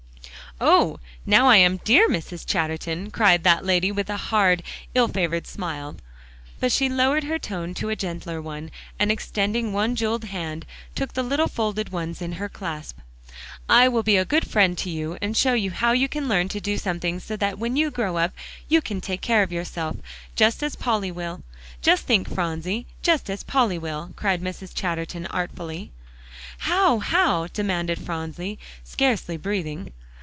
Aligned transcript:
"Oh! 0.63 0.99
now 1.25 1.47
I 1.47 1.57
am 1.57 1.77
dear 1.77 2.07
Mrs. 2.07 2.45
Chatterton," 2.45 3.09
cried 3.09 3.43
that 3.43 3.65
lady, 3.65 3.91
with 3.91 4.11
a 4.11 4.17
hard, 4.29 4.61
ill 4.93 5.07
favored 5.07 5.47
smile. 5.47 5.95
But 6.59 6.71
she 6.71 6.87
lowered 6.87 7.23
her 7.23 7.39
tone 7.39 7.73
to 7.75 7.89
a 7.89 7.95
gentler 7.95 8.39
one, 8.39 8.69
and 8.99 9.11
extending 9.11 9.73
one 9.73 9.95
jeweled 9.95 10.25
hand, 10.25 10.67
took 10.93 11.13
the 11.15 11.23
little 11.23 11.47
folded 11.47 11.89
ones 11.89 12.21
in 12.21 12.33
her 12.33 12.47
clasp. 12.47 12.99
"I 13.67 13.87
will 13.87 14.03
be 14.03 14.17
a 14.17 14.25
good 14.25 14.45
friend 14.47 14.77
to 14.79 14.89
you, 14.91 15.17
and 15.19 15.35
show 15.35 15.53
you 15.55 15.71
how 15.71 15.93
you 15.93 16.07
can 16.07 16.27
learn 16.29 16.47
to 16.49 16.59
do 16.59 16.77
something 16.77 17.19
so 17.19 17.35
that 17.37 17.57
when 17.57 17.75
you 17.75 17.89
grow 17.89 18.17
up, 18.17 18.31
you 18.69 18.81
can 18.83 19.01
take 19.01 19.21
care 19.21 19.41
of 19.41 19.51
yourself, 19.51 19.95
just 20.35 20.61
as 20.61 20.75
Polly 20.75 21.11
will. 21.11 21.41
Just 21.81 22.05
think, 22.05 22.29
Phronsie, 22.31 22.85
just 23.01 23.31
as 23.31 23.41
Polly 23.43 23.79
will," 23.79 24.13
cried 24.15 24.43
Mrs. 24.43 24.75
Chatterton 24.75 25.25
artfully. 25.27 25.89
"How 26.59 26.99
how?" 26.99 27.47
demanded 27.47 27.97
Phronsie, 27.99 28.59
scarcely 28.83 29.37
breathing. 29.37 29.91